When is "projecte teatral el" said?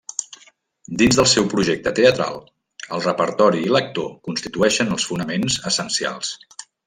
1.51-3.05